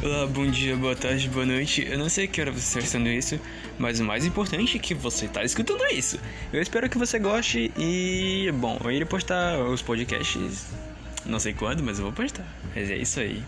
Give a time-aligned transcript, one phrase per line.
[0.00, 1.84] Olá, bom dia, boa tarde, boa noite.
[1.84, 3.40] Eu não sei que hora você está escutando isso,
[3.76, 6.20] mas o mais importante é que você está escutando isso.
[6.52, 10.66] Eu espero que você goste e, bom, eu irei postar os podcasts,
[11.26, 12.46] não sei quando, mas eu vou postar.
[12.76, 13.42] Mas é isso aí.